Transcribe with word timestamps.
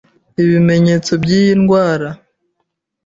Ibimenyetso 0.43 1.11
by'iyi 1.23 1.51
ndwara: 1.61 2.09